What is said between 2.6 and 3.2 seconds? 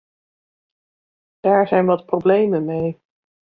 mee.